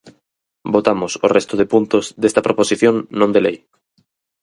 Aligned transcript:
Votamos 0.73 1.11
o 1.25 1.27
resto 1.35 1.53
de 1.57 1.69
puntos 1.73 2.05
desta 2.21 2.45
proposición 2.47 2.95
non 3.19 3.33
de 3.35 3.41
lei. 3.45 3.57